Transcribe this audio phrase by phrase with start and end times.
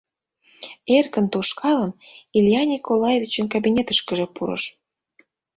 [0.97, 1.91] Эркын тошкалын,
[2.37, 4.63] Илья Николаевичын кабинетышкыже пурыш.